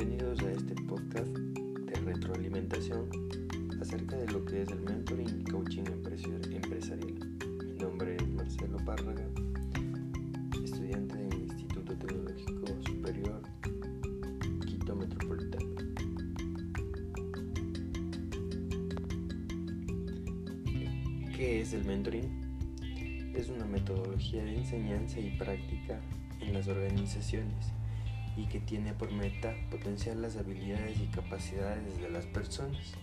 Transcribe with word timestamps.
bienvenidos 0.00 0.40
a 0.40 0.52
este 0.52 0.74
podcast 0.88 1.28
de 1.28 1.94
retroalimentación 2.00 3.10
acerca 3.82 4.16
de 4.16 4.32
lo 4.32 4.42
que 4.46 4.62
es 4.62 4.70
el 4.70 4.80
mentoring 4.80 5.28
y 5.40 5.44
coaching 5.44 5.84
empresarial. 5.84 7.18
Mi 7.66 7.72
nombre 7.74 8.16
es 8.16 8.26
Marcelo 8.30 8.78
Párraga, 8.78 9.26
estudiante 10.64 11.16
del 11.18 11.40
Instituto 11.40 11.94
Tecnológico 11.94 12.66
Superior 12.86 13.42
Quito 14.64 14.96
Metropolitano. 14.96 15.68
¿Qué 21.36 21.60
es 21.60 21.74
el 21.74 21.84
mentoring? 21.84 23.34
Es 23.34 23.50
una 23.50 23.66
metodología 23.66 24.44
de 24.44 24.56
enseñanza 24.56 25.20
y 25.20 25.36
práctica 25.36 26.00
en 26.40 26.54
las 26.54 26.68
organizaciones 26.68 27.74
y 28.40 28.46
que 28.46 28.60
tiene 28.60 28.94
por 28.94 29.12
meta 29.12 29.54
potenciar 29.70 30.16
las 30.16 30.36
habilidades 30.36 30.98
y 30.98 31.06
capacidades 31.08 32.00
de 32.00 32.08
las 32.08 32.24
personas. 32.26 32.94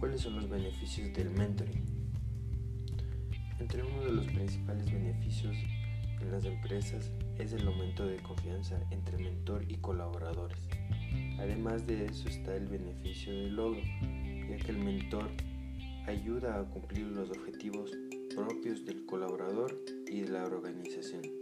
¿Cuáles 0.00 0.22
son 0.22 0.36
los 0.36 0.48
beneficios 0.48 1.12
del 1.12 1.30
mentoring? 1.30 1.84
Entre 3.60 3.82
uno 3.82 4.04
de 4.04 4.12
los 4.12 4.26
principales 4.26 4.90
beneficios 4.90 5.54
en 6.20 6.30
las 6.30 6.44
empresas 6.44 7.10
es 7.38 7.52
el 7.52 7.66
aumento 7.66 8.06
de 8.06 8.16
confianza 8.16 8.80
entre 8.90 9.18
mentor 9.18 9.64
y 9.68 9.76
colaboradores. 9.76 10.58
Además 11.38 11.86
de 11.86 12.06
eso 12.06 12.28
está 12.28 12.56
el 12.56 12.66
beneficio 12.68 13.32
del 13.32 13.54
logro, 13.54 13.82
ya 14.48 14.56
que 14.56 14.70
el 14.70 14.78
mentor 14.78 15.30
ayuda 16.06 16.58
a 16.58 16.64
cumplir 16.64 17.06
los 17.06 17.30
objetivos 17.30 17.90
propios 18.34 18.84
del 18.86 19.04
colaborador 19.04 19.78
y 20.10 20.22
de 20.22 20.28
la 20.28 20.44
organización. 20.44 21.41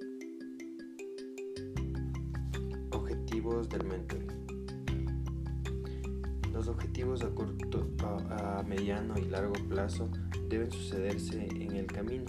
Del 3.50 3.84
mentoring. 3.84 4.28
Los 6.52 6.68
objetivos 6.68 7.22
a 7.24 7.30
corto, 7.30 7.84
a, 8.30 8.62
mediano 8.62 9.18
y 9.18 9.24
largo 9.24 9.54
plazo 9.68 10.08
deben 10.48 10.70
sucederse 10.70 11.48
en 11.56 11.74
el 11.74 11.86
camino 11.86 12.26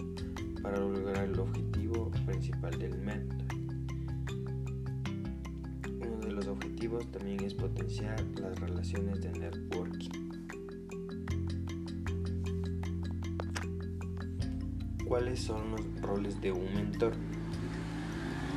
para 0.63 0.79
lograr 0.79 1.25
el 1.25 1.39
objetivo 1.39 2.09
principal 2.25 2.77
del 2.79 2.97
mentor. 2.97 3.47
Uno 6.01 6.17
de 6.25 6.31
los 6.31 6.47
objetivos 6.47 7.05
también 7.11 7.43
es 7.43 7.53
potenciar 7.53 8.19
las 8.39 8.59
relaciones 8.59 9.21
de 9.21 9.31
networking. 9.31 10.09
¿Cuáles 15.07 15.39
son 15.39 15.71
los 15.71 16.01
roles 16.01 16.41
de 16.41 16.51
un 16.51 16.73
mentor? 16.73 17.13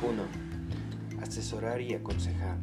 1. 0.01 0.44
Asesorar 1.25 1.81
y 1.81 1.95
aconsejar. 1.95 2.59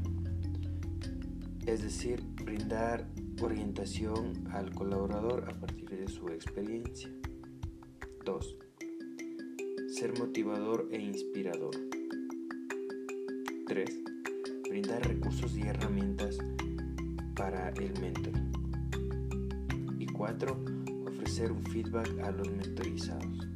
Es 1.67 1.83
decir, 1.83 2.23
brindar 2.45 3.09
orientación 3.41 4.47
al 4.53 4.73
colaborador 4.73 5.51
a 5.51 5.59
partir 5.59 5.91
de 5.91 6.07
su 6.07 6.29
experiencia. 6.29 7.11
2. 8.25 8.57
Ser 9.89 10.17
motivador 10.17 10.89
e 10.93 11.01
inspirador. 11.01 11.75
3. 13.67 14.01
Brindar 14.69 15.09
recursos 15.09 15.57
y 15.57 15.63
herramientas 15.63 16.39
para 17.35 17.71
el 17.71 18.01
mentor. 18.01 18.35
Y 19.99 20.07
4. 20.07 20.65
Ofrecer 21.09 21.51
un 21.51 21.65
feedback 21.65 22.17
a 22.21 22.31
los 22.31 22.49
mentorizados. 22.49 23.49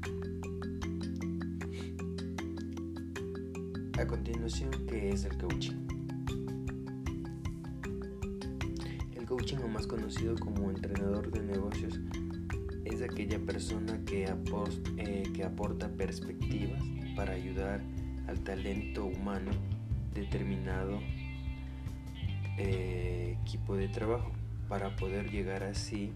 A 3.98 4.06
continuación, 4.06 4.70
¿qué 4.86 5.08
es 5.08 5.24
el 5.24 5.38
coaching? 5.38 5.86
El 9.16 9.24
coaching, 9.24 9.56
o 9.64 9.68
más 9.68 9.86
conocido 9.86 10.36
como 10.36 10.68
entrenador 10.70 11.30
de 11.30 11.40
negocios, 11.40 11.98
es 12.84 13.00
aquella 13.00 13.38
persona 13.38 13.98
que, 14.04 14.24
eh, 14.98 15.42
aporta 15.42 15.88
perspectivas 15.88 16.82
para 17.16 17.32
ayudar 17.32 17.80
al 18.28 18.38
talento 18.40 19.06
humano 19.06 19.52
determinado 20.12 21.00
eh, 22.58 23.38
equipo 23.42 23.76
de 23.76 23.88
trabajo 23.88 24.30
para 24.68 24.94
poder 24.96 25.30
llegar 25.30 25.62
así 25.62 26.12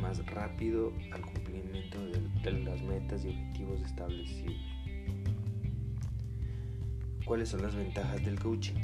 más 0.00 0.26
rápido 0.26 0.92
al 1.12 1.22
cumplimiento 1.22 2.04
de 2.04 2.52
las 2.64 2.82
metas 2.82 3.24
y 3.24 3.28
objetivos 3.28 3.80
establecidos. 3.82 4.71
¿Cuáles 7.32 7.48
son 7.48 7.62
las 7.62 7.74
ventajas 7.74 8.22
del 8.26 8.38
coaching? 8.38 8.74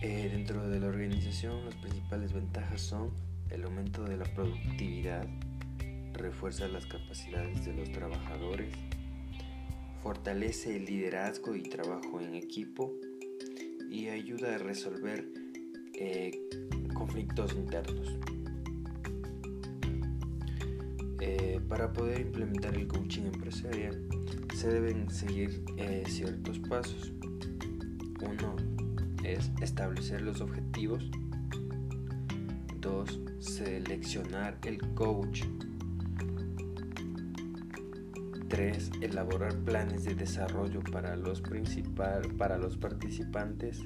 Eh, 0.00 0.30
dentro 0.32 0.66
de 0.66 0.80
la 0.80 0.86
organización 0.86 1.66
las 1.66 1.74
principales 1.74 2.32
ventajas 2.32 2.80
son 2.80 3.10
el 3.50 3.64
aumento 3.64 4.02
de 4.04 4.16
la 4.16 4.24
productividad, 4.24 5.28
refuerza 6.14 6.66
las 6.68 6.86
capacidades 6.86 7.66
de 7.66 7.74
los 7.74 7.92
trabajadores, 7.92 8.72
fortalece 10.02 10.76
el 10.76 10.86
liderazgo 10.86 11.54
y 11.54 11.64
trabajo 11.64 12.18
en 12.22 12.34
equipo 12.34 12.94
y 13.90 14.08
ayuda 14.08 14.54
a 14.54 14.58
resolver 14.58 15.28
eh, 15.92 16.30
conflictos 16.94 17.52
internos. 17.52 18.16
Eh, 21.20 21.60
para 21.68 21.92
poder 21.92 22.22
implementar 22.22 22.74
el 22.74 22.88
coaching 22.88 23.24
empresarial 23.24 24.15
se 24.56 24.68
deben 24.70 25.10
seguir 25.10 25.62
eh, 25.76 26.02
ciertos 26.06 26.58
pasos. 26.60 27.12
Uno 28.22 28.56
es 29.22 29.50
establecer 29.60 30.22
los 30.22 30.40
objetivos. 30.40 31.10
Dos, 32.80 33.20
seleccionar 33.38 34.56
el 34.64 34.78
coach. 34.94 35.42
Tres, 38.48 38.90
elaborar 39.02 39.54
planes 39.58 40.04
de 40.04 40.14
desarrollo 40.14 40.80
para 40.90 41.16
los, 41.16 41.42
para 42.38 42.56
los 42.56 42.78
participantes. 42.78 43.82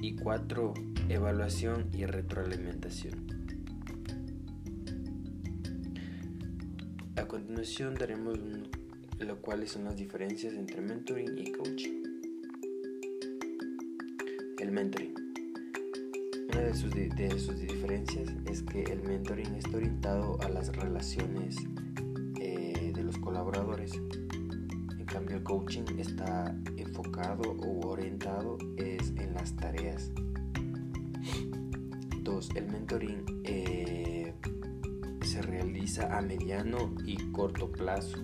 Y 0.00 0.16
cuatro, 0.16 0.74
evaluación 1.08 1.90
y 1.92 2.06
retroalimentación. 2.06 3.41
A 7.16 7.26
continuación 7.26 7.94
daremos 7.94 8.38
lo 9.18 9.42
cuáles 9.42 9.72
son 9.72 9.84
las 9.84 9.96
diferencias 9.96 10.54
entre 10.54 10.80
mentoring 10.80 11.36
y 11.36 11.52
coaching. 11.52 12.02
El 14.58 14.72
mentoring. 14.72 15.14
Una 16.48 16.60
de 16.62 16.74
sus, 16.74 16.90
de 16.94 17.38
sus 17.38 17.60
diferencias 17.60 18.30
es 18.46 18.62
que 18.62 18.84
el 18.84 19.02
mentoring 19.02 19.54
está 19.56 19.76
orientado 19.76 20.40
a 20.40 20.48
las 20.48 20.74
relaciones 20.74 21.56
eh, 22.40 22.92
de 22.94 23.02
los 23.02 23.18
colaboradores. 23.18 23.92
En 23.92 25.04
cambio 25.04 25.36
el 25.36 25.42
coaching 25.42 25.84
está 25.98 26.56
enfocado 26.78 27.42
o 27.42 27.88
orientado 27.88 28.56
es 28.78 29.10
en 29.18 29.34
las 29.34 29.54
tareas. 29.56 30.10
Dos, 32.22 32.48
el 32.54 32.68
mentoring 32.68 33.42
eh, 33.44 34.11
se 35.32 35.40
realiza 35.40 36.18
a 36.18 36.20
mediano 36.20 36.94
y 37.06 37.16
corto 37.32 37.72
plazo. 37.72 38.18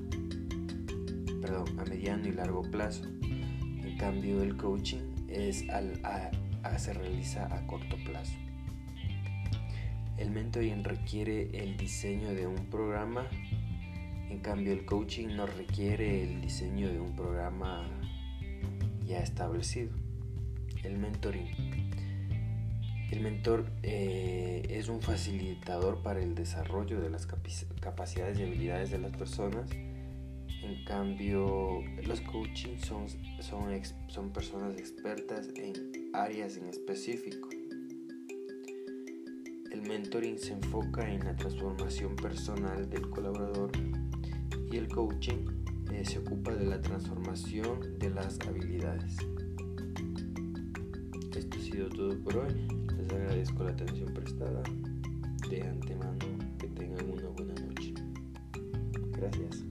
Perdón, 1.40 1.80
a 1.80 1.84
mediano 1.86 2.28
y 2.28 2.32
largo 2.32 2.60
plazo. 2.60 3.04
En 3.22 3.96
cambio, 3.96 4.42
el 4.42 4.58
coaching 4.58 5.14
es 5.26 5.66
al, 5.70 6.02
se 6.76 6.92
realiza 6.92 7.46
a 7.46 7.66
corto 7.66 7.96
plazo. 8.04 8.34
El 10.18 10.32
mentoring 10.32 10.84
requiere 10.84 11.48
el 11.54 11.78
diseño 11.78 12.34
de 12.34 12.46
un 12.46 12.66
programa, 12.66 13.26
en 14.28 14.40
cambio 14.40 14.74
el 14.74 14.84
coaching 14.84 15.28
no 15.28 15.46
requiere 15.46 16.24
el 16.24 16.42
diseño 16.42 16.92
de 16.92 17.00
un 17.00 17.16
programa 17.16 17.88
ya 19.06 19.20
establecido. 19.20 19.92
El 20.84 20.98
mentoring 20.98 21.48
el 23.10 23.20
mentor 23.20 23.64
eh, 23.82 24.66
es 24.68 24.88
un 24.88 25.00
facilitador 25.00 26.02
para 26.02 26.22
el 26.22 26.34
desarrollo 26.34 27.00
de 27.00 27.08
las 27.08 27.26
capacidades 27.80 28.38
y 28.38 28.42
habilidades 28.42 28.90
de 28.90 28.98
las 28.98 29.16
personas. 29.16 29.70
En 30.62 30.84
cambio, 30.84 31.82
los 32.04 32.20
coaching 32.20 32.76
son, 32.78 33.06
son, 33.40 33.80
son 34.08 34.30
personas 34.32 34.76
expertas 34.76 35.48
en 35.56 36.10
áreas 36.12 36.56
en 36.56 36.68
específico. 36.68 37.48
El 39.70 39.82
mentoring 39.82 40.38
se 40.38 40.52
enfoca 40.52 41.08
en 41.08 41.24
la 41.24 41.36
transformación 41.36 42.16
personal 42.16 42.90
del 42.90 43.08
colaborador 43.08 43.70
y 44.70 44.76
el 44.76 44.88
coaching 44.88 45.46
eh, 45.92 46.04
se 46.04 46.18
ocupa 46.18 46.54
de 46.54 46.66
la 46.66 46.82
transformación 46.82 47.98
de 47.98 48.10
las 48.10 48.38
habilidades. 48.40 49.16
Esto 51.34 51.56
ha 51.56 51.62
sido 51.62 51.88
todo 51.88 52.18
por 52.24 52.36
hoy. 52.38 52.87
Les 53.08 53.16
agradezco 53.16 53.64
la 53.64 53.70
atención 53.70 54.12
prestada. 54.12 54.62
De 55.48 55.62
antemano, 55.62 56.18
que 56.58 56.68
tengan 56.68 57.10
una 57.10 57.28
buena 57.30 57.54
noche. 57.54 57.94
Gracias. 59.12 59.67